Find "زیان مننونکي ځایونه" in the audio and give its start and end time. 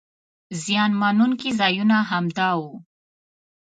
0.63-1.97